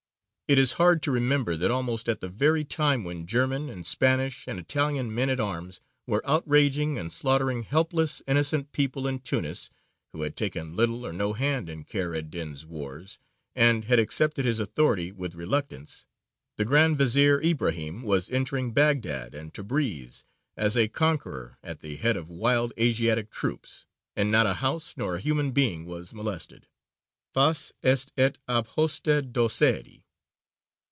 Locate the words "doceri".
29.31-29.99